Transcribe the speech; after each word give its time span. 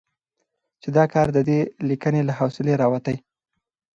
چې 0.81 0.89
دا 0.97 1.05
کار 1.13 1.27
د 1.33 1.39
دې 1.49 1.59
ليکنې 1.89 2.21
له 2.25 2.33
حوصلې 2.39 2.73
راوتې 2.81 3.15